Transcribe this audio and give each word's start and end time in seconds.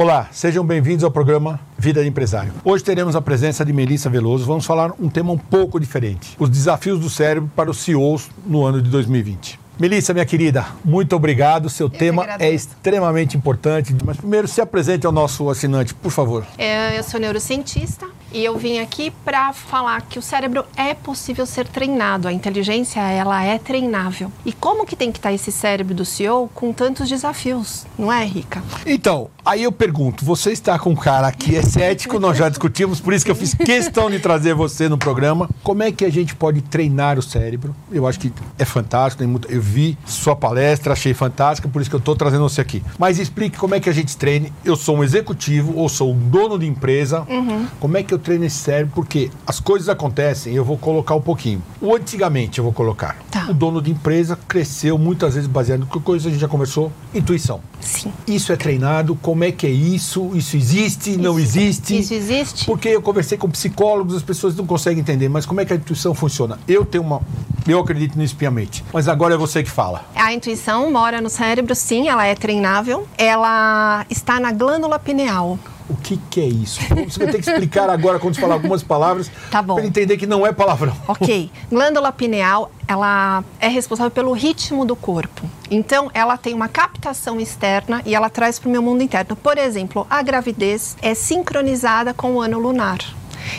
Olá, 0.00 0.30
sejam 0.32 0.64
bem-vindos 0.64 1.04
ao 1.04 1.10
programa 1.10 1.60
Vida 1.76 2.02
de 2.02 2.08
Empresário. 2.08 2.54
Hoje 2.64 2.82
teremos 2.82 3.14
a 3.14 3.20
presença 3.20 3.62
de 3.66 3.70
Melissa 3.70 4.08
Veloso. 4.08 4.46
Vamos 4.46 4.64
falar 4.64 4.94
um 4.98 5.10
tema 5.10 5.30
um 5.30 5.36
pouco 5.36 5.78
diferente: 5.78 6.34
os 6.38 6.48
desafios 6.48 6.98
do 6.98 7.10
cérebro 7.10 7.50
para 7.54 7.70
os 7.70 7.80
CEOs 7.80 8.30
no 8.46 8.64
ano 8.64 8.80
de 8.80 8.88
2020. 8.88 9.60
Melissa, 9.78 10.14
minha 10.14 10.24
querida, 10.24 10.64
muito 10.82 11.14
obrigado. 11.14 11.68
Seu 11.68 11.84
Eu 11.84 11.90
tema 11.90 12.26
é 12.38 12.50
extremamente 12.50 13.36
importante. 13.36 13.94
Mas 14.02 14.16
primeiro, 14.16 14.48
se 14.48 14.62
apresente 14.62 15.04
ao 15.04 15.12
nosso 15.12 15.50
assinante, 15.50 15.92
por 15.92 16.10
favor. 16.10 16.46
É, 16.56 16.98
eu 16.98 17.02
sou 17.02 17.20
neurocientista 17.20 18.06
e 18.32 18.44
eu 18.44 18.56
vim 18.56 18.78
aqui 18.78 19.12
para 19.24 19.52
falar 19.52 20.02
que 20.02 20.18
o 20.18 20.22
cérebro 20.22 20.64
é 20.76 20.94
possível 20.94 21.46
ser 21.46 21.66
treinado. 21.66 22.28
A 22.28 22.32
inteligência, 22.32 23.00
ela 23.00 23.42
é 23.42 23.58
treinável. 23.58 24.32
E 24.44 24.52
como 24.52 24.86
que 24.86 24.96
tem 24.96 25.10
que 25.10 25.18
estar 25.18 25.32
esse 25.32 25.50
cérebro 25.50 25.94
do 25.94 26.04
CEO 26.04 26.50
com 26.54 26.72
tantos 26.72 27.08
desafios, 27.08 27.86
não 27.98 28.12
é, 28.12 28.24
Rica? 28.24 28.62
Então, 28.86 29.28
aí 29.44 29.62
eu 29.62 29.72
pergunto, 29.72 30.24
você 30.24 30.52
está 30.52 30.78
com 30.78 30.90
um 30.90 30.96
cara 30.96 31.30
que 31.32 31.56
é 31.56 31.62
cético, 31.62 32.18
nós 32.18 32.36
já 32.36 32.48
discutimos, 32.48 33.00
por 33.00 33.12
isso 33.12 33.24
que 33.24 33.30
eu 33.30 33.34
fiz 33.34 33.54
questão 33.54 34.10
de 34.10 34.18
trazer 34.18 34.54
você 34.54 34.88
no 34.88 34.96
programa. 34.96 35.48
Como 35.62 35.82
é 35.82 35.90
que 35.90 36.04
a 36.04 36.10
gente 36.10 36.34
pode 36.34 36.62
treinar 36.62 37.18
o 37.18 37.22
cérebro? 37.22 37.74
Eu 37.90 38.06
acho 38.06 38.20
que 38.20 38.32
é 38.58 38.64
fantástico, 38.64 39.18
tem 39.18 39.28
muito, 39.28 39.50
eu 39.50 39.60
vi 39.60 39.98
sua 40.06 40.36
palestra, 40.36 40.92
achei 40.92 41.14
fantástica, 41.14 41.68
por 41.68 41.80
isso 41.80 41.90
que 41.90 41.96
eu 41.96 42.00
estou 42.00 42.14
trazendo 42.14 42.48
você 42.48 42.60
aqui. 42.60 42.82
Mas 42.98 43.18
explique 43.18 43.58
como 43.58 43.74
é 43.74 43.80
que 43.80 43.88
a 43.88 43.92
gente 43.92 44.16
treine. 44.16 44.52
Eu 44.64 44.76
sou 44.76 44.98
um 44.98 45.04
executivo 45.04 45.76
ou 45.76 45.88
sou 45.88 46.12
um 46.12 46.28
dono 46.28 46.58
de 46.58 46.66
empresa. 46.66 47.26
Uhum. 47.28 47.66
Como 47.78 47.96
é 47.96 48.02
que 48.02 48.14
eu 48.14 48.19
treino 48.20 48.44
esse 48.44 48.56
cérebro? 48.56 48.92
Porque 48.94 49.30
as 49.46 49.58
coisas 49.58 49.88
acontecem, 49.88 50.54
eu 50.54 50.64
vou 50.64 50.78
colocar 50.78 51.14
um 51.14 51.20
pouquinho. 51.20 51.62
O 51.80 51.94
antigamente 51.94 52.58
eu 52.58 52.64
vou 52.64 52.72
colocar. 52.72 53.16
Tá. 53.30 53.46
O 53.48 53.54
dono 53.54 53.80
de 53.82 53.90
empresa 53.90 54.38
cresceu 54.48 54.96
muitas 54.98 55.34
vezes 55.34 55.48
baseado 55.48 55.82
em 55.82 56.00
coisa 56.00 56.28
a 56.28 56.30
gente 56.30 56.40
já 56.40 56.48
conversou, 56.48 56.92
intuição. 57.14 57.60
Sim. 57.80 58.12
Isso 58.26 58.52
é 58.52 58.56
treinado, 58.56 59.16
como 59.16 59.44
é 59.44 59.50
que 59.50 59.66
é 59.66 59.70
isso? 59.70 60.30
Isso 60.34 60.56
existe, 60.56 61.10
isso, 61.10 61.18
não 61.18 61.38
existe? 61.38 61.98
Isso 61.98 62.14
existe? 62.14 62.66
Porque 62.66 62.88
eu 62.88 63.02
conversei 63.02 63.38
com 63.38 63.48
psicólogos, 63.50 64.14
as 64.14 64.22
pessoas 64.22 64.54
não 64.54 64.66
conseguem 64.66 65.00
entender, 65.00 65.28
mas 65.28 65.46
como 65.46 65.60
é 65.60 65.64
que 65.64 65.72
a 65.72 65.76
intuição 65.76 66.14
funciona? 66.14 66.58
Eu 66.68 66.84
tenho 66.84 67.02
uma 67.02 67.20
eu 67.66 67.78
acredito 67.78 68.18
nisso 68.18 68.36
piamente. 68.36 68.84
Mas 68.92 69.08
agora 69.08 69.34
é 69.34 69.36
você 69.36 69.62
que 69.62 69.70
fala. 69.70 70.04
A 70.14 70.32
intuição 70.32 70.90
mora 70.90 71.20
no 71.20 71.28
cérebro, 71.28 71.74
sim, 71.74 72.08
ela 72.08 72.26
é 72.26 72.34
treinável. 72.34 73.06
Ela 73.18 74.04
está 74.08 74.40
na 74.40 74.52
glândula 74.52 74.98
pineal. 74.98 75.58
O 75.90 75.96
que, 75.96 76.16
que 76.30 76.40
é 76.40 76.46
isso? 76.46 76.80
Você 77.08 77.18
vai 77.18 77.32
ter 77.32 77.42
que 77.42 77.50
explicar 77.50 77.90
agora 77.90 78.20
quando 78.20 78.36
falar 78.36 78.54
algumas 78.54 78.80
palavras 78.80 79.28
tá 79.50 79.60
para 79.60 79.84
entender 79.84 80.16
que 80.16 80.26
não 80.26 80.46
é 80.46 80.52
palavrão. 80.52 80.96
Ok. 81.08 81.50
Glândula 81.68 82.12
pineal, 82.12 82.70
ela 82.86 83.42
é 83.58 83.66
responsável 83.66 84.10
pelo 84.10 84.32
ritmo 84.32 84.84
do 84.84 84.94
corpo. 84.94 85.50
Então, 85.68 86.08
ela 86.14 86.36
tem 86.36 86.54
uma 86.54 86.68
captação 86.68 87.40
externa 87.40 88.02
e 88.06 88.14
ela 88.14 88.30
traz 88.30 88.56
para 88.58 88.68
o 88.68 88.70
meu 88.72 88.80
mundo 88.80 89.02
interno. 89.02 89.34
Por 89.34 89.58
exemplo, 89.58 90.06
a 90.08 90.22
gravidez 90.22 90.96
é 91.02 91.12
sincronizada 91.12 92.14
com 92.14 92.34
o 92.34 92.40
ano 92.40 92.60
lunar. 92.60 93.00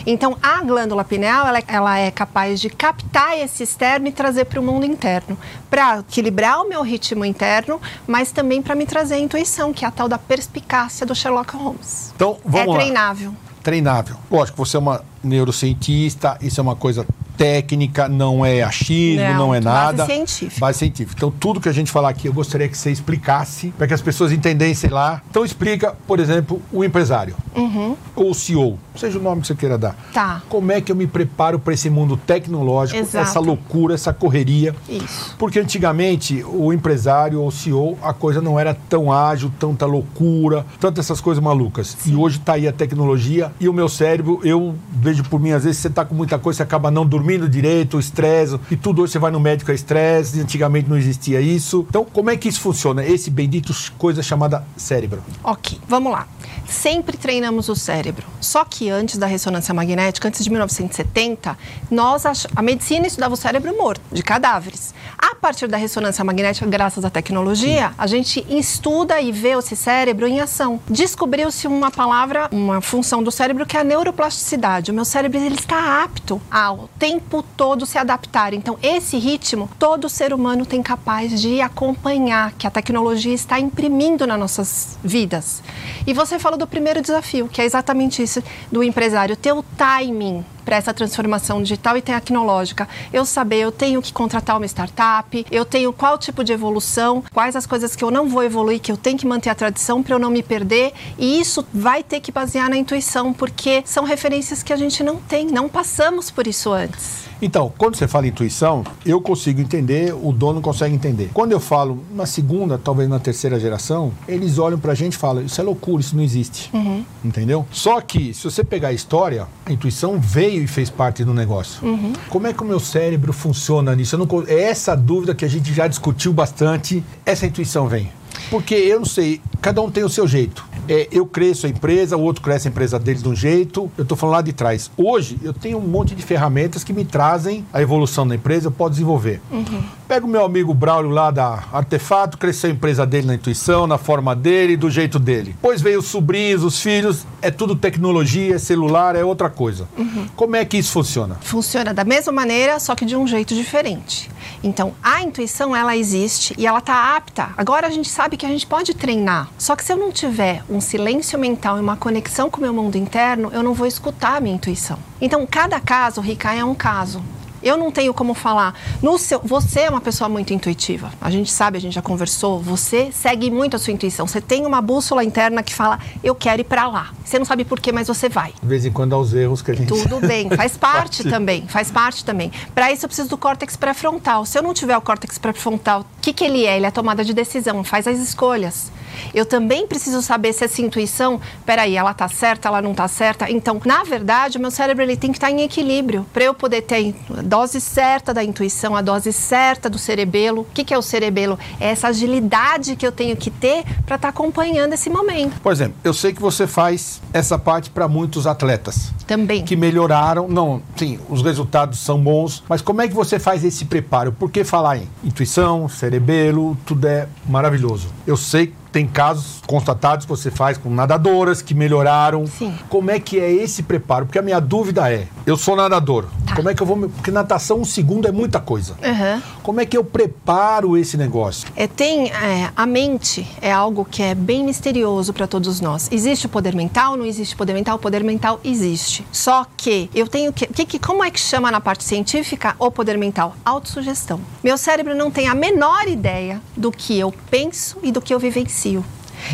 Então, 0.06 0.36
a 0.42 0.62
glândula 0.62 1.04
pineal 1.04 1.46
ela, 1.46 1.62
ela 1.66 1.98
é 1.98 2.10
capaz 2.10 2.60
de 2.60 2.70
captar 2.70 3.38
esse 3.38 3.62
externo 3.62 4.06
e 4.08 4.12
trazer 4.12 4.44
para 4.46 4.60
o 4.60 4.62
mundo 4.62 4.84
interno, 4.84 5.38
para 5.70 6.00
equilibrar 6.00 6.60
o 6.60 6.68
meu 6.68 6.82
ritmo 6.82 7.24
interno, 7.24 7.80
mas 8.06 8.32
também 8.32 8.62
para 8.62 8.74
me 8.74 8.86
trazer 8.86 9.14
a 9.14 9.18
intuição, 9.18 9.72
que 9.72 9.84
é 9.84 9.88
a 9.88 9.90
tal 9.90 10.08
da 10.08 10.18
perspicácia 10.18 11.06
do 11.06 11.14
Sherlock 11.14 11.56
Holmes. 11.56 12.12
Então, 12.14 12.38
vamos 12.44 12.74
é 12.74 12.78
treinável. 12.78 13.30
Lá. 13.30 13.52
Treinável. 13.62 14.16
Lógico, 14.30 14.64
você 14.64 14.76
é 14.76 14.80
uma 14.80 15.04
neurocientista, 15.22 16.36
isso 16.40 16.60
é 16.60 16.62
uma 16.62 16.74
coisa 16.74 17.06
técnica, 17.36 18.08
não 18.08 18.44
é 18.44 18.62
achismo, 18.62 19.24
não, 19.24 19.38
não 19.38 19.54
é 19.54 19.60
nada. 19.60 20.06
Base 20.06 20.12
científica. 20.12 20.60
Base 20.60 20.78
científica. 20.78 21.14
Então, 21.16 21.30
tudo 21.30 21.60
que 21.60 21.68
a 21.68 21.72
gente 21.72 21.90
falar 21.90 22.10
aqui, 22.10 22.28
eu 22.28 22.32
gostaria 22.32 22.68
que 22.68 22.76
você 22.76 22.90
explicasse, 22.90 23.68
para 23.76 23.86
que 23.86 23.94
as 23.94 24.00
pessoas 24.00 24.32
entendessem 24.32 24.90
lá. 24.90 25.22
Então, 25.30 25.44
explica, 25.44 25.96
por 26.06 26.20
exemplo, 26.20 26.60
o 26.72 26.84
empresário, 26.84 27.34
uhum. 27.54 27.96
ou 28.14 28.30
o 28.30 28.34
CEO, 28.34 28.78
seja 28.94 29.18
o 29.18 29.22
nome 29.22 29.42
que 29.42 29.48
você 29.48 29.54
queira 29.54 29.76
dar. 29.76 29.96
Tá. 30.12 30.42
Como 30.48 30.70
é 30.70 30.80
que 30.80 30.92
eu 30.92 30.96
me 30.96 31.06
preparo 31.06 31.58
para 31.58 31.74
esse 31.74 31.90
mundo 31.90 32.16
tecnológico, 32.16 32.98
Exato. 32.98 33.28
essa 33.28 33.40
loucura, 33.40 33.94
essa 33.94 34.12
correria? 34.12 34.74
Isso. 34.88 35.34
Porque 35.38 35.58
antigamente, 35.58 36.44
o 36.44 36.72
empresário 36.72 37.40
ou 37.40 37.48
o 37.48 37.52
CEO, 37.52 37.98
a 38.02 38.12
coisa 38.12 38.40
não 38.40 38.58
era 38.58 38.74
tão 38.74 39.12
ágil, 39.12 39.50
tanta 39.58 39.86
loucura, 39.86 40.64
tantas 40.78 41.06
essas 41.06 41.20
coisas 41.20 41.42
malucas. 41.42 41.96
Sim. 41.98 42.12
E 42.12 42.16
hoje 42.16 42.38
está 42.38 42.54
aí 42.54 42.68
a 42.68 42.72
tecnologia 42.72 43.52
e 43.58 43.68
o 43.68 43.72
meu 43.72 43.88
cérebro, 43.88 44.40
eu 44.44 44.74
vejo 44.92 45.24
por 45.24 45.40
mim, 45.40 45.52
às 45.52 45.64
vezes 45.64 45.80
você 45.80 45.88
está 45.88 46.04
com 46.04 46.14
muita 46.14 46.38
coisa, 46.38 46.58
você 46.58 46.62
acaba 46.62 46.90
não 46.90 47.04
dormindo 47.04 47.32
dormindo 47.32 47.48
direito, 47.48 47.98
estresse, 47.98 48.58
e 48.70 48.76
tudo 48.76 49.02
hoje 49.02 49.12
você 49.12 49.18
vai 49.18 49.30
no 49.30 49.40
médico 49.40 49.70
é 49.70 49.74
estresse, 49.74 50.40
antigamente 50.40 50.88
não 50.88 50.96
existia 50.96 51.40
isso. 51.40 51.86
Então, 51.88 52.04
como 52.04 52.30
é 52.30 52.36
que 52.36 52.48
isso 52.48 52.60
funciona? 52.60 53.04
Esse 53.04 53.30
bendito 53.30 53.72
coisa 53.96 54.22
chamada 54.22 54.64
cérebro. 54.76 55.22
Ok, 55.42 55.78
vamos 55.88 56.12
lá. 56.12 56.26
Sempre 56.72 57.18
treinamos 57.18 57.68
o 57.68 57.76
cérebro. 57.76 58.26
Só 58.40 58.64
que 58.64 58.88
antes 58.88 59.18
da 59.18 59.26
ressonância 59.26 59.74
magnética, 59.74 60.26
antes 60.26 60.42
de 60.42 60.50
1970, 60.50 61.56
nós 61.90 62.24
a 62.56 62.62
medicina 62.62 63.06
estudava 63.06 63.34
o 63.34 63.36
cérebro 63.36 63.76
morto, 63.76 64.00
de 64.10 64.22
cadáveres. 64.22 64.94
A 65.18 65.31
partir 65.42 65.66
da 65.66 65.76
ressonância 65.76 66.22
magnética, 66.22 66.64
graças 66.66 67.04
à 67.04 67.10
tecnologia, 67.10 67.88
Sim. 67.88 67.94
a 67.98 68.06
gente 68.06 68.46
estuda 68.48 69.20
e 69.20 69.32
vê 69.32 69.58
esse 69.58 69.74
cérebro 69.74 70.24
em 70.24 70.40
ação. 70.40 70.78
Descobriu-se 70.88 71.66
uma 71.66 71.90
palavra, 71.90 72.48
uma 72.52 72.80
função 72.80 73.24
do 73.24 73.32
cérebro 73.32 73.66
que 73.66 73.76
é 73.76 73.80
a 73.80 73.84
neuroplasticidade. 73.84 74.92
O 74.92 74.94
meu 74.94 75.04
cérebro 75.04 75.40
ele 75.40 75.56
está 75.56 76.04
apto 76.04 76.40
ao 76.48 76.88
tempo 76.96 77.42
todo 77.56 77.84
se 77.84 77.98
adaptar. 77.98 78.54
Então, 78.54 78.78
esse 78.80 79.18
ritmo, 79.18 79.68
todo 79.80 80.08
ser 80.08 80.32
humano 80.32 80.64
tem 80.64 80.80
capaz 80.80 81.40
de 81.40 81.60
acompanhar, 81.60 82.52
que 82.52 82.68
a 82.68 82.70
tecnologia 82.70 83.34
está 83.34 83.58
imprimindo 83.58 84.24
nas 84.24 84.38
nossas 84.38 84.96
vidas. 85.02 85.60
E 86.06 86.14
você 86.14 86.38
falou 86.38 86.56
do 86.56 86.68
primeiro 86.68 87.02
desafio, 87.02 87.48
que 87.48 87.60
é 87.60 87.64
exatamente 87.64 88.22
isso 88.22 88.40
do 88.70 88.80
empresário, 88.80 89.34
ter 89.34 89.52
o 89.52 89.64
timing 89.76 90.44
para 90.64 90.76
essa 90.76 90.94
transformação 90.94 91.62
digital 91.62 91.96
e 91.96 92.02
tecnológica. 92.02 92.88
Eu 93.12 93.24
saber, 93.24 93.58
eu 93.58 93.72
tenho 93.72 94.00
que 94.00 94.12
contratar 94.12 94.56
uma 94.56 94.66
startup, 94.66 95.31
eu 95.50 95.64
tenho 95.64 95.92
qual 95.92 96.18
tipo 96.18 96.44
de 96.44 96.52
evolução, 96.52 97.22
quais 97.32 97.56
as 97.56 97.66
coisas 97.66 97.96
que 97.96 98.04
eu 98.04 98.10
não 98.10 98.28
vou 98.28 98.42
evoluir, 98.42 98.80
que 98.80 98.92
eu 98.92 98.96
tenho 98.96 99.18
que 99.18 99.26
manter 99.26 99.50
a 99.50 99.54
tradição 99.54 100.02
para 100.02 100.14
eu 100.14 100.18
não 100.18 100.30
me 100.30 100.42
perder. 100.42 100.92
E 101.18 101.40
isso 101.40 101.66
vai 101.72 102.02
ter 102.02 102.20
que 102.20 102.32
basear 102.32 102.68
na 102.68 102.76
intuição, 102.76 103.32
porque 103.32 103.82
são 103.84 104.04
referências 104.04 104.62
que 104.62 104.72
a 104.72 104.76
gente 104.76 105.02
não 105.02 105.16
tem, 105.16 105.46
não 105.46 105.68
passamos 105.68 106.30
por 106.30 106.46
isso 106.46 106.72
antes. 106.72 107.31
Então, 107.42 107.72
quando 107.76 107.96
você 107.96 108.06
fala 108.06 108.28
intuição, 108.28 108.84
eu 109.04 109.20
consigo 109.20 109.60
entender, 109.60 110.14
o 110.14 110.30
dono 110.32 110.60
consegue 110.60 110.94
entender. 110.94 111.30
Quando 111.34 111.50
eu 111.50 111.58
falo 111.58 111.98
na 112.14 112.24
segunda, 112.24 112.78
talvez 112.78 113.08
na 113.08 113.18
terceira 113.18 113.58
geração, 113.58 114.12
eles 114.28 114.58
olham 114.58 114.78
pra 114.78 114.94
gente 114.94 115.14
e 115.14 115.16
falam: 115.16 115.44
Isso 115.44 115.60
é 115.60 115.64
loucura, 115.64 116.00
isso 116.00 116.14
não 116.14 116.22
existe. 116.22 116.70
Uhum. 116.72 117.04
Entendeu? 117.24 117.66
Só 117.72 118.00
que, 118.00 118.32
se 118.32 118.44
você 118.44 118.62
pegar 118.62 118.88
a 118.88 118.92
história, 118.92 119.48
a 119.66 119.72
intuição 119.72 120.20
veio 120.20 120.62
e 120.62 120.68
fez 120.68 120.88
parte 120.88 121.24
do 121.24 121.34
negócio. 121.34 121.84
Uhum. 121.84 122.12
Como 122.28 122.46
é 122.46 122.52
que 122.52 122.62
o 122.62 122.66
meu 122.66 122.78
cérebro 122.78 123.32
funciona 123.32 123.94
nisso? 123.96 124.16
Não... 124.16 124.28
É 124.46 124.62
essa 124.62 124.94
dúvida 124.94 125.34
que 125.34 125.44
a 125.44 125.48
gente 125.48 125.74
já 125.74 125.88
discutiu 125.88 126.32
bastante. 126.32 127.02
Essa 127.26 127.46
intuição 127.46 127.88
vem. 127.88 128.08
Porque 128.50 128.74
eu 128.74 129.00
não 129.00 129.06
sei, 129.06 129.40
cada 129.60 129.80
um 129.82 129.90
tem 129.90 130.04
o 130.04 130.08
seu 130.08 130.28
jeito. 130.28 130.64
É, 130.88 131.08
eu 131.12 131.26
cresço 131.26 131.66
a 131.66 131.68
empresa, 131.68 132.16
o 132.16 132.20
outro 132.20 132.42
cresce 132.42 132.68
a 132.68 132.70
empresa 132.70 132.98
dele 132.98 133.20
de 133.20 133.28
um 133.28 133.34
jeito. 133.34 133.90
Eu 133.96 134.02
estou 134.02 134.16
falando 134.16 134.34
lá 134.34 134.42
de 134.42 134.52
trás. 134.52 134.90
Hoje, 134.96 135.38
eu 135.42 135.52
tenho 135.52 135.78
um 135.78 135.86
monte 135.86 136.14
de 136.14 136.22
ferramentas 136.22 136.82
que 136.84 136.92
me 136.92 137.04
trazem 137.04 137.64
a 137.72 137.80
evolução 137.80 138.26
da 138.26 138.34
empresa, 138.34 138.68
eu 138.68 138.72
posso 138.72 138.92
desenvolver. 138.92 139.40
Uhum. 139.50 139.82
Pega 140.12 140.26
o 140.26 140.28
meu 140.28 140.44
amigo 140.44 140.74
Braulio 140.74 141.10
lá 141.10 141.30
da 141.30 141.64
Artefato, 141.72 142.36
cresceu 142.36 142.68
a 142.68 142.72
empresa 142.74 143.06
dele 143.06 143.28
na 143.28 143.34
intuição, 143.34 143.86
na 143.86 143.96
forma 143.96 144.36
dele, 144.36 144.76
do 144.76 144.90
jeito 144.90 145.18
dele. 145.18 145.52
Depois 145.52 145.80
veio 145.80 146.00
os 146.00 146.04
sobrinhos, 146.04 146.62
os 146.62 146.78
filhos, 146.82 147.26
é 147.40 147.50
tudo 147.50 147.74
tecnologia, 147.74 148.56
é 148.56 148.58
celular, 148.58 149.16
é 149.16 149.24
outra 149.24 149.48
coisa. 149.48 149.88
Uhum. 149.96 150.26
Como 150.36 150.54
é 150.54 150.66
que 150.66 150.76
isso 150.76 150.92
funciona? 150.92 151.38
Funciona 151.40 151.94
da 151.94 152.04
mesma 152.04 152.30
maneira, 152.30 152.78
só 152.78 152.94
que 152.94 153.06
de 153.06 153.16
um 153.16 153.26
jeito 153.26 153.54
diferente. 153.54 154.30
Então, 154.62 154.92
a 155.02 155.22
intuição, 155.22 155.74
ela 155.74 155.96
existe 155.96 156.54
e 156.58 156.66
ela 156.66 156.80
está 156.80 157.16
apta. 157.16 157.48
Agora 157.56 157.86
a 157.86 157.90
gente 157.90 158.10
sabe 158.10 158.36
que 158.36 158.44
a 158.44 158.50
gente 158.50 158.66
pode 158.66 158.92
treinar. 158.92 159.48
Só 159.56 159.74
que 159.74 159.82
se 159.82 159.94
eu 159.94 159.96
não 159.96 160.12
tiver 160.12 160.62
um 160.68 160.78
silêncio 160.78 161.38
mental 161.38 161.78
e 161.78 161.80
uma 161.80 161.96
conexão 161.96 162.50
com 162.50 162.58
o 162.58 162.60
meu 162.60 162.74
mundo 162.74 162.96
interno, 162.96 163.48
eu 163.50 163.62
não 163.62 163.72
vou 163.72 163.86
escutar 163.86 164.36
a 164.36 164.40
minha 164.40 164.56
intuição. 164.56 164.98
Então, 165.22 165.46
cada 165.50 165.80
caso, 165.80 166.20
Rica, 166.20 166.52
é 166.52 166.62
um 166.62 166.74
caso. 166.74 167.22
Eu 167.62 167.76
não 167.76 167.90
tenho 167.90 168.12
como 168.12 168.34
falar. 168.34 168.74
No 169.00 169.18
seu, 169.18 169.40
você 169.40 169.80
é 169.80 169.90
uma 169.90 170.00
pessoa 170.00 170.28
muito 170.28 170.52
intuitiva. 170.52 171.12
A 171.20 171.30
gente 171.30 171.50
sabe, 171.50 171.78
a 171.78 171.80
gente 171.80 171.94
já 171.94 172.02
conversou. 172.02 172.60
Você 172.60 173.10
segue 173.12 173.50
muito 173.50 173.76
a 173.76 173.78
sua 173.78 173.92
intuição. 173.92 174.26
Você 174.26 174.40
tem 174.40 174.66
uma 174.66 174.80
bússola 174.80 175.24
interna 175.24 175.62
que 175.62 175.74
fala: 175.74 175.98
eu 176.22 176.34
quero 176.34 176.60
ir 176.60 176.64
para 176.64 176.86
lá. 176.88 177.12
Você 177.24 177.38
não 177.38 177.46
sabe 177.46 177.64
por 177.64 177.80
quê, 177.80 177.92
mas 177.92 178.08
você 178.08 178.28
vai. 178.28 178.52
De 178.60 178.68
vez 178.68 178.84
em 178.84 178.92
quando 178.92 179.14
há 179.14 179.18
os 179.18 179.34
erros 179.34 179.62
que 179.62 179.70
a 179.70 179.74
gente. 179.74 179.88
Tudo 179.88 180.20
bem, 180.20 180.50
faz 180.56 180.76
parte 180.76 181.24
também. 181.24 181.66
Faz 181.68 181.90
parte 181.90 182.24
também. 182.24 182.50
Para 182.74 182.92
isso 182.92 183.04
eu 183.04 183.08
preciso 183.08 183.28
do 183.28 183.38
córtex 183.38 183.76
pré-frontal. 183.76 184.44
Se 184.44 184.58
eu 184.58 184.62
não 184.62 184.74
tiver 184.74 184.96
o 184.96 185.00
córtex 185.00 185.38
pré-frontal, 185.38 186.00
o 186.02 186.06
que, 186.20 186.32
que 186.32 186.44
ele 186.44 186.64
é? 186.64 186.76
Ele 186.76 186.86
é 186.86 186.88
a 186.88 186.92
tomada 186.92 187.24
de 187.24 187.32
decisão, 187.32 187.84
faz 187.84 188.06
as 188.06 188.18
escolhas. 188.18 188.90
Eu 189.34 189.46
também 189.46 189.86
preciso 189.86 190.22
saber 190.22 190.52
se 190.52 190.64
essa 190.64 190.80
intuição, 190.80 191.40
peraí, 191.64 191.96
ela 191.96 192.14
tá 192.14 192.28
certa, 192.28 192.68
ela 192.68 192.82
não 192.82 192.94
tá 192.94 193.08
certa. 193.08 193.50
Então, 193.50 193.80
na 193.84 194.02
verdade, 194.02 194.58
o 194.58 194.60
meu 194.60 194.70
cérebro 194.70 195.02
ele 195.02 195.16
tem 195.16 195.30
que 195.30 195.38
estar 195.38 195.48
tá 195.48 195.52
em 195.52 195.62
equilíbrio 195.62 196.26
para 196.32 196.44
eu 196.44 196.54
poder 196.54 196.82
ter 196.82 197.14
a 197.36 197.42
dose 197.42 197.80
certa 197.80 198.32
da 198.32 198.42
intuição, 198.42 198.96
a 198.96 199.02
dose 199.02 199.32
certa 199.32 199.88
do 199.88 199.98
cerebelo. 199.98 200.62
O 200.62 200.66
que, 200.72 200.84
que 200.84 200.94
é 200.94 200.98
o 200.98 201.02
cerebelo? 201.02 201.58
É 201.80 201.88
essa 201.88 202.08
agilidade 202.08 202.96
que 202.96 203.06
eu 203.06 203.12
tenho 203.12 203.36
que 203.36 203.50
ter 203.50 203.84
para 204.06 204.16
estar 204.16 204.18
tá 204.18 204.28
acompanhando 204.28 204.92
esse 204.92 205.10
momento. 205.10 205.60
Por 205.60 205.72
exemplo, 205.72 205.96
eu 206.02 206.12
sei 206.12 206.32
que 206.32 206.40
você 206.40 206.66
faz 206.66 207.20
essa 207.32 207.58
parte 207.58 207.90
para 207.90 208.08
muitos 208.08 208.46
atletas. 208.46 209.12
Também. 209.26 209.64
Que 209.64 209.76
melhoraram. 209.76 210.48
Não, 210.48 210.82
sim, 210.96 211.18
os 211.28 211.42
resultados 211.42 211.98
são 211.98 212.18
bons, 212.18 212.62
mas 212.68 212.82
como 212.82 213.02
é 213.02 213.08
que 213.08 213.14
você 213.14 213.38
faz 213.38 213.64
esse 213.64 213.84
preparo? 213.84 214.32
Por 214.32 214.50
que 214.50 214.64
falar 214.64 214.98
em 214.98 215.08
intuição, 215.24 215.88
cerebelo, 215.88 216.76
tudo 216.84 217.06
é 217.06 217.28
maravilhoso. 217.46 218.08
Eu 218.26 218.36
sei 218.36 218.72
tem 218.92 219.06
casos 219.06 219.62
constatados 219.66 220.26
que 220.26 220.28
você 220.28 220.50
faz 220.50 220.76
com 220.76 220.90
nadadoras 220.90 221.62
que 221.62 221.74
melhoraram. 221.74 222.46
Sim. 222.46 222.74
Como 222.90 223.10
é 223.10 223.18
que 223.18 223.40
é 223.40 223.50
esse 223.50 223.82
preparo? 223.82 224.26
Porque 224.26 224.38
a 224.38 224.42
minha 224.42 224.60
dúvida 224.60 225.10
é: 225.10 225.26
eu 225.46 225.56
sou 225.56 225.74
nadador. 225.74 226.26
Tá. 226.46 226.54
Como 226.54 226.68
é 226.68 226.74
que 226.74 226.82
eu 226.82 226.86
vou. 226.86 227.08
Porque 227.08 227.30
natação, 227.30 227.80
um 227.80 227.84
segundo 227.84 228.28
é 228.28 228.32
muita 228.32 228.60
coisa. 228.60 228.92
Uhum. 229.02 229.42
Como 229.62 229.80
é 229.80 229.86
que 229.86 229.96
eu 229.96 230.04
preparo 230.04 230.96
esse 230.96 231.16
negócio? 231.16 231.66
É, 231.74 231.86
tem. 231.86 232.30
É, 232.30 232.70
a 232.76 232.84
mente 232.84 233.48
é 233.60 233.72
algo 233.72 234.04
que 234.04 234.22
é 234.22 234.34
bem 234.34 234.62
misterioso 234.62 235.32
para 235.32 235.46
todos 235.46 235.80
nós. 235.80 236.08
Existe 236.12 236.46
o 236.46 236.48
poder 236.48 236.74
mental? 236.74 237.16
Não 237.16 237.24
existe 237.24 237.56
poder 237.56 237.72
mental? 237.72 237.96
O 237.96 237.98
poder 237.98 238.22
mental 238.22 238.60
existe. 238.62 239.24
Só 239.32 239.66
que 239.76 240.10
eu 240.14 240.28
tenho 240.28 240.52
que. 240.52 240.66
que, 240.66 240.84
que 240.84 240.98
como 240.98 241.24
é 241.24 241.30
que 241.30 241.40
chama 241.40 241.70
na 241.70 241.80
parte 241.80 242.04
científica 242.04 242.76
o 242.78 242.90
poder 242.90 243.16
mental? 243.16 243.56
Autossugestão. 243.64 244.38
Meu 244.62 244.76
cérebro 244.76 245.14
não 245.14 245.30
tem 245.30 245.48
a 245.48 245.54
menor 245.54 246.06
ideia 246.06 246.60
do 246.76 246.92
que 246.92 247.18
eu 247.18 247.32
penso 247.50 247.96
e 248.02 248.12
do 248.12 248.20
que 248.20 248.34
eu 248.34 248.38
vivencio 248.38 248.81
vivencio. 248.82 249.04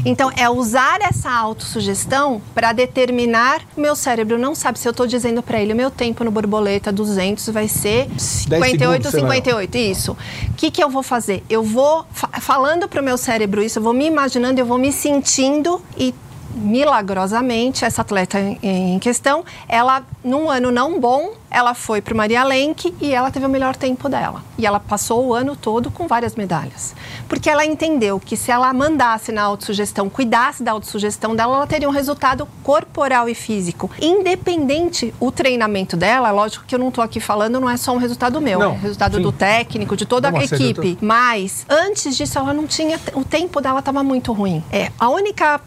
Então, 0.04 0.30
é 0.36 0.50
usar 0.50 0.98
essa 1.00 1.30
autossugestão 1.30 2.42
para 2.54 2.72
determinar. 2.72 3.62
O 3.75 3.80
meu 3.80 3.96
cérebro 3.96 4.38
não 4.38 4.54
sabe 4.54 4.78
se 4.78 4.86
eu 4.86 4.90
estou 4.90 5.06
dizendo 5.06 5.42
para 5.42 5.60
ele 5.60 5.72
o 5.72 5.76
meu 5.76 5.90
tempo 5.90 6.22
no 6.22 6.30
borboleta 6.30 6.92
200 6.92 7.48
vai 7.48 7.69
ser 7.69 8.06
58 8.19 9.06
ou 9.06 9.10
58. 9.10 9.78
Isso. 9.78 10.12
O 10.12 10.54
que, 10.54 10.70
que 10.70 10.84
eu 10.84 10.90
vou 10.90 11.02
fazer? 11.02 11.42
Eu 11.48 11.62
vou 11.62 12.04
falando 12.40 12.86
para 12.86 13.00
o 13.00 13.04
meu 13.04 13.16
cérebro 13.16 13.62
isso, 13.62 13.78
eu 13.78 13.82
vou 13.82 13.94
me 13.94 14.06
imaginando, 14.06 14.60
eu 14.60 14.66
vou 14.66 14.76
me 14.76 14.92
sentindo 14.92 15.81
e 15.96 16.14
milagrosamente, 16.54 17.84
essa 17.84 18.02
atleta 18.02 18.38
em 18.62 18.98
questão, 18.98 19.44
ela, 19.68 20.02
num 20.24 20.50
ano 20.50 20.70
não 20.70 20.98
bom, 21.00 21.32
ela 21.50 21.74
foi 21.74 22.00
para 22.00 22.12
o 22.12 22.16
Maria 22.16 22.44
Lenk 22.44 22.94
e 23.00 23.14
ela 23.14 23.30
teve 23.30 23.46
o 23.46 23.48
melhor 23.48 23.74
tempo 23.74 24.08
dela. 24.08 24.42
E 24.58 24.66
ela 24.66 24.78
passou 24.78 25.26
o 25.26 25.34
ano 25.34 25.56
todo 25.56 25.90
com 25.90 26.06
várias 26.06 26.34
medalhas. 26.34 26.94
Porque 27.28 27.48
ela 27.48 27.64
entendeu 27.64 28.20
que 28.20 28.36
se 28.36 28.50
ela 28.50 28.72
mandasse 28.72 29.32
na 29.32 29.42
autossugestão, 29.42 30.08
cuidasse 30.10 30.62
da 30.62 30.72
autossugestão 30.72 31.34
dela, 31.34 31.56
ela 31.56 31.66
teria 31.66 31.88
um 31.88 31.92
resultado 31.92 32.46
corporal 32.62 33.28
e 33.28 33.34
físico. 33.34 33.90
Independente 34.00 35.14
o 35.18 35.30
treinamento 35.30 35.96
dela, 35.96 36.30
lógico 36.30 36.64
que 36.66 36.74
eu 36.74 36.78
não 36.78 36.88
estou 36.88 37.02
aqui 37.02 37.20
falando, 37.20 37.60
não 37.60 37.70
é 37.70 37.76
só 37.76 37.92
um 37.92 37.98
resultado 37.98 38.40
meu, 38.40 38.58
não, 38.58 38.72
é 38.72 38.76
resultado 38.76 39.16
sim. 39.16 39.22
do 39.22 39.32
técnico, 39.32 39.96
de 39.96 40.04
toda 40.04 40.28
a 40.28 40.44
equipe. 40.44 40.98
Mas 41.00 41.64
antes 41.68 42.16
disso, 42.16 42.38
ela 42.38 42.52
não 42.52 42.66
tinha. 42.66 43.00
O 43.14 43.24
tempo 43.24 43.60
dela 43.60 43.78
estava 43.78 44.02
muito 44.02 44.32
ruim. 44.32 44.62
É, 44.70 44.90
a 44.98 45.08
única 45.08 45.60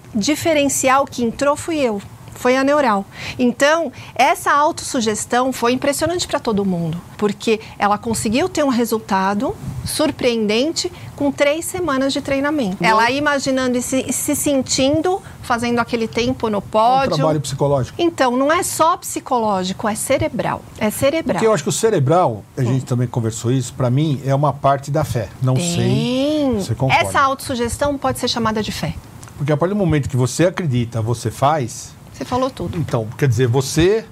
diferencial 0.81 1.05
que 1.05 1.23
entrou 1.23 1.55
fui 1.55 1.77
eu 1.77 2.01
foi 2.33 2.57
a 2.57 2.63
neural. 2.63 3.05
Então, 3.37 3.91
essa 4.15 4.51
autossugestão 4.51 5.53
foi 5.53 5.73
impressionante 5.73 6.27
para 6.27 6.39
todo 6.39 6.65
mundo, 6.65 6.99
porque 7.15 7.59
ela 7.77 7.99
conseguiu 7.99 8.49
ter 8.49 8.63
um 8.63 8.69
resultado 8.69 9.55
surpreendente 9.85 10.91
com 11.15 11.31
três 11.31 11.65
semanas 11.65 12.11
de 12.11 12.19
treinamento. 12.19 12.77
Não. 12.81 12.89
Ela 12.89 13.11
imaginando 13.11 13.77
e 13.77 13.81
se, 13.83 14.11
se, 14.11 14.35
sentindo 14.35 15.21
fazendo 15.43 15.77
aquele 15.77 16.07
tempo 16.07 16.49
no 16.49 16.63
pódio. 16.63 17.11
É 17.11 17.13
um 17.13 17.17
trabalho 17.17 17.41
psicológico. 17.41 18.01
Então, 18.01 18.35
não 18.35 18.51
é 18.51 18.63
só 18.63 18.97
psicológico, 18.97 19.87
é 19.87 19.93
cerebral. 19.93 20.63
É 20.79 20.89
cerebral. 20.89 21.35
Porque 21.35 21.45
eu 21.45 21.53
acho 21.53 21.61
que 21.61 21.69
o 21.69 21.73
cerebral, 21.73 22.43
a 22.57 22.63
gente 22.63 22.83
hum. 22.83 22.87
também 22.87 23.07
conversou 23.07 23.51
isso, 23.51 23.71
para 23.75 23.91
mim 23.91 24.19
é 24.25 24.33
uma 24.33 24.51
parte 24.51 24.89
da 24.89 25.03
fé. 25.03 25.29
Não 25.43 25.53
Tem. 25.53 25.75
sei. 25.75 26.53
Você 26.55 26.73
concorda. 26.73 27.03
Essa 27.03 27.21
autossugestão 27.21 27.99
pode 27.99 28.17
ser 28.17 28.27
chamada 28.27 28.63
de 28.63 28.71
fé. 28.71 28.95
Porque 29.41 29.51
a 29.51 29.57
partir 29.57 29.73
do 29.73 29.79
momento 29.79 30.07
que 30.07 30.15
você 30.15 30.45
acredita, 30.45 31.01
você 31.01 31.31
faz, 31.31 31.95
você 32.13 32.23
falou 32.23 32.51
tudo. 32.51 32.77
Então, 32.77 33.07
quer 33.17 33.27
dizer, 33.27 33.47
você 33.47 34.05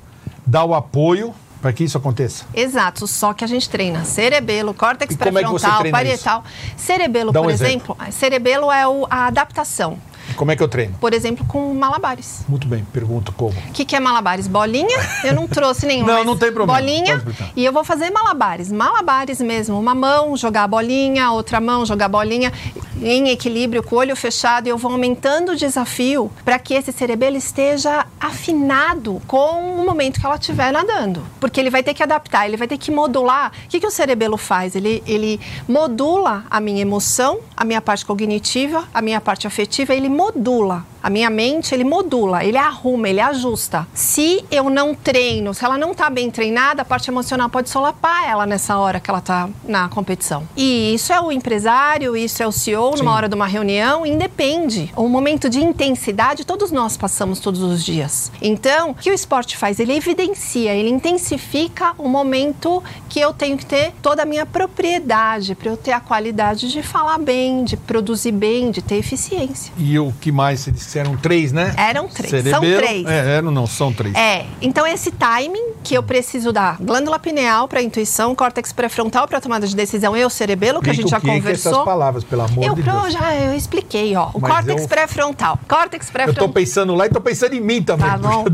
dá 0.44 0.64
o 0.64 0.74
apoio 0.74 1.36
para 1.62 1.72
que 1.72 1.84
isso 1.84 1.96
aconteça. 1.96 2.46
Exato, 2.52 3.06
só 3.06 3.31
que 3.31 3.44
a 3.44 3.48
gente 3.48 3.70
treina 3.70 4.04
cerebelo, 4.06 4.74
córtex 4.74 5.16
pré-frontal, 5.16 5.86
é 5.86 5.92
parietal. 5.92 6.44
Isso? 6.44 6.84
Cerebelo, 6.84 7.31
Dá 7.31 7.42
por 7.42 7.48
um 7.48 7.52
exemplo, 7.52 7.96
exemplo, 8.00 8.12
cerebelo 8.12 8.72
é 8.72 8.88
o, 8.88 9.06
a 9.08 9.28
adaptação. 9.28 10.00
Como 10.40 10.52
é 10.52 10.56
que 10.56 10.64
eu 10.64 10.70
treino? 10.70 10.96
Por 11.02 11.14
exemplo, 11.14 11.46
com 11.46 11.74
malabares. 11.74 12.46
Muito 12.48 12.66
bem, 12.66 12.86
pergunto 12.94 13.34
como. 13.34 13.52
O 13.52 13.74
que, 13.74 13.84
que, 13.84 13.94
é 13.94 14.00
malabares? 14.00 14.48
Bolinha? 14.48 14.98
Eu 15.22 15.34
não 15.34 15.46
trouxe 15.46 15.86
nenhum. 15.86 16.06
não, 16.08 16.24
não 16.24 16.38
tem 16.38 16.50
problema. 16.50 16.80
Bolinha. 16.80 17.22
E 17.58 17.66
eu 17.66 17.74
vou 17.74 17.84
fazer 17.84 18.10
malabares. 18.10 18.72
Malabares 18.72 19.42
mesmo. 19.42 19.78
Uma 19.78 19.94
mão, 19.94 20.38
jogar 20.38 20.64
a 20.64 20.68
bolinha, 20.68 21.30
outra 21.32 21.60
mão, 21.60 21.86
jogar 21.86 22.06
a 22.06 22.08
bolinha 22.08 22.54
em 23.02 23.30
equilíbrio, 23.30 23.84
com 23.84 23.98
o 23.98 24.00
olho 24.00 24.16
fechado. 24.16 24.68
E 24.68 24.70
eu 24.70 24.78
vou 24.78 24.94
aumentando 24.94 25.52
o 25.52 25.56
desafio 25.58 26.32
para 26.46 26.58
que 26.58 26.74
esse 26.74 26.94
cerebelo 26.94 27.36
esteja 27.36 28.06
afinado 28.18 29.22
com 29.28 29.82
o 29.82 29.86
momento 29.86 30.22
que 30.22 30.26
ela 30.26 30.36
estiver 30.36 30.72
nadando. 30.72 31.22
Porque 31.42 31.60
ele 31.60 31.70
vai 31.70 31.84
ter 31.84 31.94
que 31.94 32.02
adaptar, 32.02 32.48
ele 32.48 32.56
vai 32.56 32.68
ter 32.68 32.78
que 32.78 32.92
modular. 32.92 33.52
O 33.66 33.68
que, 33.68 33.78
que 33.78 33.88
o 33.88 33.92
cerebelo 33.92 34.38
faz? 34.38 34.74
Ele, 34.74 35.04
ele 35.06 35.38
modula 35.68 36.46
a 36.50 36.62
minha 36.62 36.82
emoção, 36.82 37.40
a 37.58 37.66
minha 37.66 37.82
parte 37.82 38.06
cognitiva, 38.06 38.86
a 38.94 39.02
minha 39.02 39.20
parte 39.20 39.46
afetiva, 39.46 39.94
ele 39.94 40.08
modula 40.08 40.29
modula 40.36 40.84
a 41.01 41.10
minha 41.10 41.30
mente, 41.30 41.74
ele 41.74 41.84
modula, 41.84 42.44
ele 42.44 42.57
arruma, 42.57 43.07
ele 43.07 43.22
ajusta. 43.22 43.88
Se 43.94 44.44
eu 44.51 44.69
não 44.69 44.94
treino, 44.94 45.54
se 45.54 45.63
ela 45.63 45.78
não 45.78 45.92
está 45.92 46.10
bem 46.10 46.30
treinada, 46.30 46.81
a 46.81 46.86
parte 46.86 47.10
emocional 47.10 47.50
pode 47.50 47.69
solapar 47.69 48.30
ela 48.30 48.46
nessa 48.46 48.78
hora 48.78 49.00
que 49.00 49.10
ela 49.10 49.19
está 49.19 49.50
na 49.63 49.88
competição. 49.88 50.48
E 50.57 50.94
isso 50.94 51.13
é 51.13 51.22
o 51.22 51.31
empresário, 51.31 52.18
isso 52.18 52.44
é 52.44 52.48
o 52.48 52.51
CEO 52.51 52.92
Sim. 52.92 53.00
numa 53.00 53.16
hora 53.16 53.30
de 53.30 53.36
uma 53.36 53.48
reunião, 53.48 54.06
independe. 54.06 54.92
Um 54.98 55.07
momento 55.07 55.50
de 55.50 55.63
intensidade 55.63 56.46
todos 56.46 56.72
nós 56.72 56.98
passamos 56.98 57.40
todos 57.40 57.62
os 57.62 57.84
dias. 57.84 58.31
Então, 58.42 58.92
o 58.92 58.95
que 58.95 59.10
o 59.10 59.13
esporte 59.13 59.56
faz? 59.56 59.80
Ele 59.80 59.94
evidencia, 59.94 60.74
ele 60.74 60.90
intensifica 60.90 61.94
o 61.98 62.10
momento 62.10 62.84
que 63.07 63.19
eu 63.19 63.34
tenho 63.34 63.57
que 63.57 63.66
ter 63.66 63.94
toda 64.02 64.24
a 64.24 64.25
minha 64.25 64.45
propriedade 64.45 65.56
para 65.56 65.69
eu 65.69 65.78
ter 65.78 65.92
a 65.92 66.00
qualidade 66.00 66.69
de 66.69 66.84
falar 66.84 67.18
bem, 67.19 67.63
de 67.63 67.78
produzir 67.78 68.31
bem, 68.31 68.72
de 68.72 68.81
ter 68.81 68.95
eficiência. 68.95 69.72
E 69.78 69.98
o 69.98 70.12
que 70.19 70.31
mais 70.31 70.60
se? 70.62 70.89
Eram 70.98 71.18
três, 71.18 71.52
né? 71.52 71.74
Eram 71.78 72.08
três. 72.08 72.30
Cerebelo, 72.30 72.66
são 72.66 72.78
três. 72.78 73.06
É, 73.06 73.36
eram, 73.38 73.52
não, 73.52 73.68
são 73.68 73.94
três. 73.94 74.16
É. 74.16 74.46
Então, 74.62 74.88
esse 74.88 75.12
timing 75.12 75.74
que 75.84 75.96
eu 75.96 76.04
preciso 76.04 76.52
dar 76.52 76.78
glândula 76.80 77.19
pineal 77.19 77.68
para 77.68 77.81
intuição, 77.81 78.34
córtex 78.34 78.72
pré-frontal 78.72 79.28
para 79.28 79.40
tomada 79.42 79.68
de 79.68 79.76
decisão 79.76 80.16
e 80.16 80.24
o 80.24 80.30
cerebelo, 80.30 80.81
que 80.81 80.90
a 80.90 80.94
gente 80.94 81.10
já 81.10 81.19
conversou. 81.19 81.72
essas 81.72 81.86
palavras, 81.86 82.24
pelo 82.24 82.44
amor 82.44 82.64
eu, 82.66 82.76
de 82.76 82.84
Deus. 82.84 83.14
Já 83.14 83.36
eu 83.36 83.54
expliquei, 83.56 84.16
ó. 84.16 84.30
O 84.34 84.40
Mas 84.40 84.52
córtex 84.52 84.81
eu... 84.81 84.88
pré-frontal. 84.88 85.60
Córtex 85.68 86.10
pré-frontal. 86.10 86.44
Eu 86.44 86.48
tô 86.48 86.54
pensando 86.54 86.96
lá 86.96 87.06
e 87.06 87.10
tô 87.10 87.22
pensando 87.22 87.54
em 87.54 87.62
mim 87.62 87.81
também. 87.84 88.10
Tá 88.10 88.18
bom. 88.18 88.46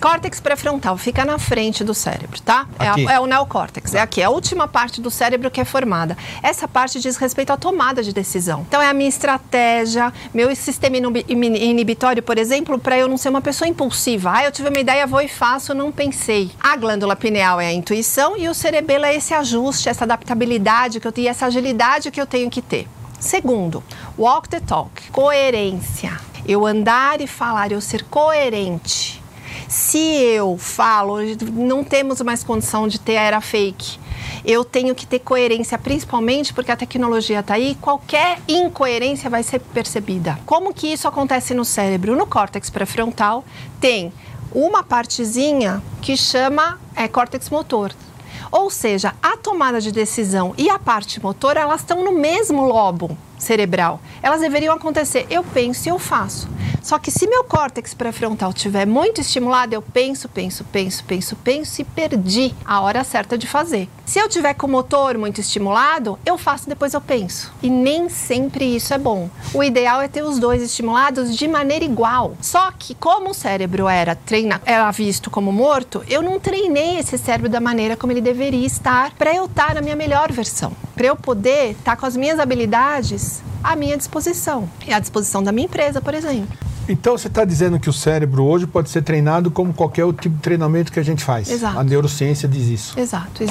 Córtex 0.00 0.40
pré-frontal 0.40 0.96
fica 0.96 1.24
na 1.24 1.38
frente 1.38 1.82
do 1.82 1.94
cérebro, 1.94 2.40
tá? 2.42 2.66
É, 2.78 2.88
a, 2.88 3.14
é, 3.14 3.20
o 3.20 3.26
neocórtex, 3.26 3.94
é 3.94 4.00
aqui, 4.00 4.20
é 4.20 4.24
a 4.24 4.30
última 4.30 4.68
parte 4.68 5.00
do 5.00 5.10
cérebro 5.10 5.50
que 5.50 5.60
é 5.60 5.64
formada. 5.64 6.16
Essa 6.42 6.68
parte 6.68 7.00
diz 7.00 7.16
respeito 7.16 7.52
à 7.52 7.56
tomada 7.56 8.02
de 8.02 8.12
decisão. 8.12 8.64
Então 8.68 8.80
é 8.80 8.88
a 8.88 8.94
minha 8.94 9.08
estratégia, 9.08 10.12
meu 10.32 10.54
sistema 10.54 10.96
inibitório, 10.96 12.22
por 12.22 12.38
exemplo, 12.38 12.78
para 12.78 12.98
eu 12.98 13.08
não 13.08 13.16
ser 13.16 13.28
uma 13.28 13.40
pessoa 13.40 13.68
impulsiva. 13.68 14.32
Ah, 14.34 14.44
eu 14.44 14.52
tive 14.52 14.68
uma 14.68 14.78
ideia, 14.78 15.06
vou 15.06 15.20
e 15.20 15.28
faço, 15.28 15.74
não 15.74 15.90
pensei. 15.90 16.50
A 16.60 16.76
glândula 16.76 17.16
pineal 17.16 17.60
é 17.60 17.68
a 17.68 17.72
intuição 17.72 18.36
e 18.36 18.48
o 18.48 18.54
cerebelo 18.54 19.04
é 19.04 19.14
esse 19.14 19.34
ajuste, 19.34 19.88
essa 19.88 20.04
adaptabilidade 20.04 21.00
que 21.00 21.06
eu 21.06 21.12
tenho, 21.12 21.28
essa 21.28 21.46
agilidade 21.46 22.10
que 22.10 22.20
eu 22.20 22.26
tenho 22.26 22.50
que 22.50 22.62
ter. 22.62 22.88
Segundo, 23.18 23.82
walk 24.18 24.48
the 24.48 24.60
talk, 24.60 25.10
coerência. 25.10 26.18
Eu 26.46 26.64
andar 26.64 27.20
e 27.20 27.26
falar, 27.26 27.72
eu 27.72 27.80
ser 27.80 28.04
coerente. 28.04 29.22
Se 29.68 29.98
eu 29.98 30.56
falo, 30.56 31.16
não 31.52 31.82
temos 31.82 32.20
mais 32.20 32.44
condição 32.44 32.86
de 32.86 33.00
ter 33.00 33.14
era 33.14 33.40
fake. 33.40 33.98
Eu 34.44 34.64
tenho 34.64 34.94
que 34.94 35.06
ter 35.06 35.18
coerência, 35.18 35.76
principalmente 35.76 36.54
porque 36.54 36.70
a 36.70 36.76
tecnologia 36.76 37.40
está 37.40 37.54
aí, 37.54 37.76
qualquer 37.80 38.38
incoerência 38.46 39.28
vai 39.28 39.42
ser 39.42 39.58
percebida. 39.58 40.38
Como 40.46 40.72
que 40.72 40.92
isso 40.92 41.08
acontece 41.08 41.52
no 41.52 41.64
cérebro? 41.64 42.16
No 42.16 42.26
córtex 42.26 42.70
pré-frontal 42.70 43.44
tem 43.80 44.12
uma 44.52 44.84
partezinha 44.84 45.82
que 46.00 46.16
chama 46.16 46.78
é, 46.94 47.08
córtex 47.08 47.50
motor. 47.50 47.92
Ou 48.52 48.70
seja, 48.70 49.14
a 49.20 49.36
tomada 49.36 49.80
de 49.80 49.90
decisão 49.90 50.54
e 50.56 50.70
a 50.70 50.78
parte 50.78 51.20
motor, 51.20 51.56
elas 51.56 51.80
estão 51.80 52.04
no 52.04 52.12
mesmo 52.12 52.64
lobo 52.64 53.18
cerebral. 53.38 54.00
Elas 54.22 54.40
deveriam 54.40 54.74
acontecer, 54.74 55.26
eu 55.28 55.42
penso 55.42 55.88
e 55.88 55.90
eu 55.90 55.98
faço. 55.98 56.48
Só 56.86 57.00
que 57.00 57.10
se 57.10 57.26
meu 57.26 57.42
córtex 57.42 57.94
pré-frontal 57.94 58.50
estiver 58.50 58.86
muito 58.86 59.20
estimulado, 59.20 59.74
eu 59.74 59.82
penso, 59.82 60.28
penso, 60.28 60.62
penso, 60.62 61.02
penso, 61.02 61.34
penso 61.34 61.80
e 61.80 61.84
perdi 61.84 62.54
a 62.64 62.80
hora 62.80 63.02
certa 63.02 63.36
de 63.36 63.44
fazer. 63.44 63.88
Se 64.04 64.20
eu 64.20 64.28
tiver 64.28 64.54
com 64.54 64.68
o 64.68 64.70
motor 64.70 65.18
muito 65.18 65.40
estimulado, 65.40 66.16
eu 66.24 66.38
faço 66.38 66.68
depois 66.68 66.94
eu 66.94 67.00
penso. 67.00 67.52
E 67.60 67.68
nem 67.68 68.08
sempre 68.08 68.76
isso 68.76 68.94
é 68.94 68.98
bom. 68.98 69.28
O 69.52 69.64
ideal 69.64 70.00
é 70.00 70.06
ter 70.06 70.22
os 70.22 70.38
dois 70.38 70.62
estimulados 70.62 71.36
de 71.36 71.48
maneira 71.48 71.84
igual. 71.84 72.36
Só 72.40 72.70
que 72.70 72.94
como 72.94 73.30
o 73.30 73.34
cérebro 73.34 73.88
era 73.88 74.14
treina, 74.14 74.62
era 74.64 74.88
visto 74.92 75.28
como 75.28 75.50
morto, 75.50 76.04
eu 76.08 76.22
não 76.22 76.38
treinei 76.38 77.00
esse 77.00 77.18
cérebro 77.18 77.50
da 77.50 77.58
maneira 77.58 77.96
como 77.96 78.12
ele 78.12 78.20
deveria 78.20 78.64
estar 78.64 79.10
para 79.18 79.34
eu 79.34 79.46
estar 79.46 79.74
na 79.74 79.80
minha 79.80 79.96
melhor 79.96 80.30
versão, 80.30 80.70
para 80.94 81.08
eu 81.08 81.16
poder 81.16 81.72
estar 81.72 81.96
com 81.96 82.06
as 82.06 82.16
minhas 82.16 82.38
habilidades 82.38 83.42
à 83.60 83.74
minha 83.74 83.96
disposição 83.96 84.70
e 84.86 84.92
à 84.92 85.00
disposição 85.00 85.42
da 85.42 85.50
minha 85.50 85.64
empresa, 85.64 86.00
por 86.00 86.14
exemplo. 86.14 86.65
Então 86.88 87.16
você 87.18 87.28
está 87.28 87.44
dizendo 87.44 87.78
que 87.80 87.90
o 87.90 87.92
cérebro 87.92 88.44
hoje 88.44 88.66
pode 88.66 88.90
ser 88.90 89.02
treinado 89.02 89.50
como 89.50 89.74
qualquer 89.74 90.04
outro 90.04 90.22
tipo 90.22 90.36
de 90.36 90.42
treinamento 90.42 90.92
que 90.92 91.00
a 91.00 91.02
gente 91.02 91.24
faz. 91.24 91.50
Exato. 91.50 91.78
A 91.78 91.84
neurociência 91.84 92.48
diz 92.48 92.68
isso. 92.68 92.98
Exato, 92.98 93.42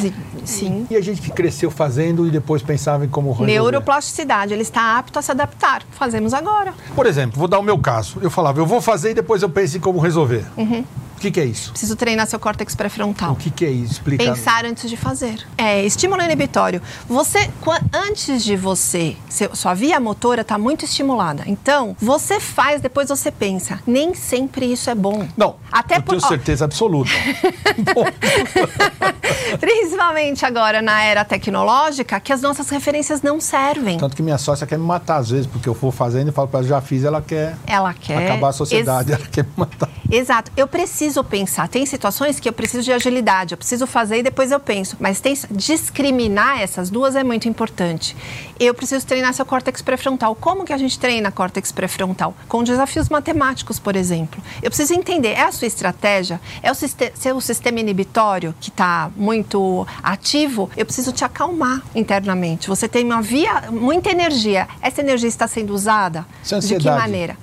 sim. 0.45 0.87
E 0.89 0.95
a 0.95 1.01
gente 1.01 1.21
que 1.21 1.31
cresceu 1.31 1.69
fazendo 1.69 2.25
e 2.27 2.31
depois 2.31 2.61
pensava 2.61 3.05
em 3.05 3.09
como 3.09 3.31
resolver. 3.31 3.51
Neuroplasticidade, 3.51 4.53
ele 4.53 4.61
está 4.61 4.97
apto 4.97 5.19
a 5.19 5.21
se 5.21 5.31
adaptar. 5.31 5.83
Fazemos 5.91 6.33
agora. 6.33 6.73
Por 6.95 7.05
exemplo, 7.05 7.37
vou 7.37 7.47
dar 7.47 7.59
o 7.59 7.63
meu 7.63 7.77
caso. 7.77 8.19
Eu 8.21 8.29
falava, 8.29 8.59
eu 8.59 8.65
vou 8.65 8.81
fazer 8.81 9.11
e 9.11 9.13
depois 9.13 9.41
eu 9.41 9.49
penso 9.49 9.77
em 9.77 9.79
como 9.79 9.99
resolver. 9.99 10.45
Uhum. 10.57 10.83
O 11.15 11.19
que, 11.19 11.31
que, 11.31 11.39
é 11.39 11.45
isso? 11.45 11.71
Preciso 11.71 11.95
treinar 11.95 12.27
seu 12.27 12.39
córtex 12.39 12.75
pré-frontal. 12.75 13.33
O 13.33 13.35
que, 13.35 13.49
que, 13.49 13.65
é 13.65 13.69
isso? 13.69 13.93
Explica. 13.93 14.23
Pensar 14.23 14.65
antes 14.65 14.89
de 14.89 14.97
fazer. 14.97 15.45
É, 15.57 15.83
estímulo 15.83 16.21
inibitório. 16.21 16.81
Você, 17.07 17.49
antes 17.93 18.43
de 18.43 18.55
você, 18.55 19.15
sua 19.53 19.73
via 19.73 19.99
motora 19.99 20.41
está 20.41 20.57
muito 20.57 20.85
estimulada. 20.85 21.43
Então, 21.47 21.95
você 21.99 22.39
faz, 22.39 22.81
depois 22.81 23.09
você 23.09 23.31
pensa. 23.31 23.79
Nem 23.87 24.13
sempre 24.13 24.71
isso 24.71 24.89
é 24.89 24.95
bom. 24.95 25.27
Não, 25.37 25.55
Até 25.71 25.97
eu 25.97 26.01
por, 26.01 26.15
tenho 26.15 26.27
certeza 26.27 26.65
absoluta. 26.65 27.11
Principalmente 29.59 30.45
agora 30.45 30.81
na 30.81 31.03
era 31.03 31.23
tecnológica, 31.23 32.19
que 32.19 32.31
as 32.31 32.41
nossas 32.41 32.69
referências 32.69 33.21
não 33.21 33.39
servem. 33.39 33.97
Tanto 33.97 34.15
que 34.15 34.21
minha 34.21 34.37
sócia 34.37 34.65
quer 34.65 34.77
me 34.77 34.85
matar 34.85 35.17
às 35.17 35.29
vezes, 35.29 35.47
porque 35.47 35.67
eu 35.67 35.73
vou 35.73 35.91
fazendo 35.91 36.29
e 36.29 36.31
falo 36.31 36.47
para 36.47 36.59
ela, 36.59 36.67
já 36.67 36.81
fiz, 36.81 37.03
ela 37.03 37.21
quer, 37.21 37.55
ela 37.65 37.93
quer 37.93 38.17
acabar 38.17 38.49
a 38.49 38.53
sociedade, 38.53 39.11
Ex 39.11 39.19
ela 39.19 39.29
quer 39.29 39.43
me 39.43 39.51
matar. 39.55 39.89
Exato. 40.11 40.51
Eu 40.55 40.67
preciso 40.67 41.23
pensar. 41.23 41.67
Tem 41.67 41.85
situações 41.85 42.39
que 42.39 42.47
eu 42.47 42.53
preciso 42.53 42.83
de 42.83 42.91
agilidade, 42.91 43.53
eu 43.53 43.57
preciso 43.57 43.87
fazer 43.87 44.19
e 44.19 44.23
depois 44.23 44.51
eu 44.51 44.59
penso. 44.59 44.95
Mas 44.99 45.19
tem, 45.19 45.35
discriminar 45.51 46.61
essas 46.61 46.89
duas 46.89 47.15
é 47.15 47.23
muito 47.23 47.47
importante. 47.47 48.15
Eu 48.59 48.73
preciso 48.73 49.05
treinar 49.05 49.33
seu 49.33 49.45
córtex 49.45 49.81
pré-frontal. 49.81 50.35
Como 50.35 50.63
que 50.63 50.73
a 50.73 50.77
gente 50.77 50.97
treina 50.99 51.31
córtex 51.31 51.71
pré-frontal? 51.71 52.33
Com 52.47 52.63
desafios 52.63 53.09
matemáticos, 53.09 53.79
por 53.79 53.95
exemplo. 53.95 54.41
Eu 54.61 54.69
preciso 54.69 54.93
entender, 54.93 55.29
é 55.29 55.41
a 55.41 55.51
sua 55.51 55.67
estratégia? 55.67 56.39
É 56.61 56.71
o 56.71 56.75
seu 56.75 57.41
sistema 57.41 57.79
inibitório 57.79 58.53
que 58.59 58.69
está 58.69 59.09
muito 59.15 59.87
ativo? 60.01 60.69
Eu 60.75 60.85
preciso 60.85 61.11
te 61.11 61.23
acalmar 61.23 61.81
internamente. 61.93 62.67
Você 62.67 62.87
tem 62.87 63.05
uma 63.05 63.21
via, 63.21 63.63
muita 63.71 64.09
energia. 64.09 64.67
Essa 64.81 65.01
energia 65.01 65.29
está 65.29 65.47
sendo 65.47 65.73
usada? 65.73 66.25
De 66.61 66.77
que 66.77 66.89
maneira? 66.89 67.37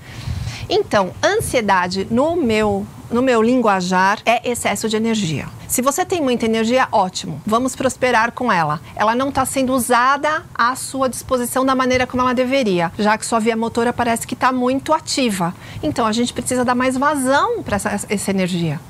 Então, 0.68 1.12
ansiedade 1.22 2.06
no 2.10 2.36
meu 2.36 2.86
no 3.12 3.20
meu 3.20 3.42
linguajar 3.42 4.18
é 4.24 4.50
excesso 4.50 4.88
de 4.88 4.96
energia. 4.96 5.46
Se 5.68 5.82
você 5.82 6.04
tem 6.04 6.20
muita 6.20 6.46
energia, 6.46 6.88
ótimo, 6.90 7.40
vamos 7.46 7.76
prosperar 7.76 8.32
com 8.32 8.50
ela. 8.50 8.80
Ela 8.96 9.14
não 9.14 9.28
está 9.28 9.44
sendo 9.44 9.74
usada 9.74 10.42
à 10.54 10.74
sua 10.74 11.08
disposição 11.08 11.64
da 11.64 11.74
maneira 11.74 12.06
como 12.06 12.22
ela 12.22 12.32
deveria, 12.32 12.90
já 12.98 13.16
que 13.18 13.26
sua 13.26 13.38
via 13.38 13.56
motora 13.56 13.92
parece 13.92 14.26
que 14.26 14.34
está 14.34 14.50
muito 14.50 14.92
ativa. 14.92 15.54
Então 15.82 16.06
a 16.06 16.12
gente 16.12 16.32
precisa 16.32 16.64
dar 16.64 16.74
mais 16.74 16.96
vazão 16.96 17.62
para 17.62 17.76
essa, 17.76 18.06
essa 18.08 18.30
energia. 18.30 18.80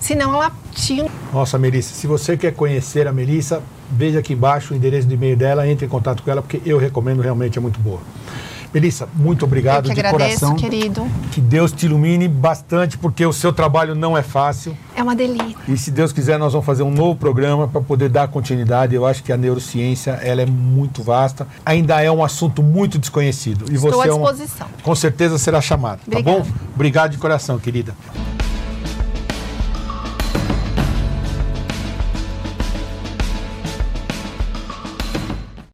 Senão 0.00 0.34
ela 0.34 0.52
tinha. 0.72 1.06
Nossa, 1.32 1.58
Melissa, 1.58 1.94
se 1.94 2.06
você 2.06 2.36
quer 2.36 2.52
conhecer 2.54 3.06
a 3.06 3.12
Melissa, 3.12 3.62
veja 3.90 4.18
aqui 4.20 4.32
embaixo 4.32 4.72
o 4.72 4.76
endereço 4.76 5.06
de 5.06 5.14
e-mail 5.14 5.36
dela, 5.36 5.66
entre 5.68 5.86
em 5.86 5.88
contato 5.88 6.22
com 6.22 6.30
ela, 6.30 6.42
porque 6.42 6.60
eu 6.64 6.78
recomendo, 6.78 7.20
realmente 7.20 7.58
é 7.58 7.60
muito 7.60 7.80
boa. 7.80 8.00
Melissa, 8.72 9.08
muito 9.14 9.46
obrigado 9.46 9.86
Eu 9.86 9.94
que 9.94 9.94
de 9.94 10.06
agradeço, 10.06 10.40
coração. 10.40 10.56
querido. 10.56 11.06
Que 11.32 11.40
Deus 11.40 11.72
te 11.72 11.86
ilumine 11.86 12.28
bastante, 12.28 12.98
porque 12.98 13.24
o 13.24 13.32
seu 13.32 13.52
trabalho 13.52 13.94
não 13.94 14.16
é 14.16 14.22
fácil. 14.22 14.76
É 14.94 15.02
uma 15.02 15.16
delícia. 15.16 15.56
E 15.66 15.76
se 15.76 15.90
Deus 15.90 16.12
quiser, 16.12 16.38
nós 16.38 16.52
vamos 16.52 16.66
fazer 16.66 16.82
um 16.82 16.90
novo 16.90 17.16
programa 17.16 17.66
para 17.66 17.80
poder 17.80 18.10
dar 18.10 18.28
continuidade. 18.28 18.94
Eu 18.94 19.06
acho 19.06 19.22
que 19.22 19.32
a 19.32 19.36
neurociência 19.38 20.12
ela 20.22 20.42
é 20.42 20.46
muito 20.46 21.02
vasta. 21.02 21.46
Ainda 21.64 22.02
é 22.02 22.10
um 22.10 22.22
assunto 22.22 22.62
muito 22.62 22.98
desconhecido. 22.98 23.64
E 23.70 23.74
Estou 23.74 23.90
você 23.90 24.08
à 24.08 24.12
disposição. 24.12 24.66
É 24.78 24.82
com 24.82 24.94
certeza 24.94 25.38
será 25.38 25.60
chamado, 25.62 26.00
tá 26.10 26.20
bom? 26.20 26.46
Obrigado 26.74 27.12
de 27.12 27.18
coração, 27.18 27.58
querida. 27.58 27.94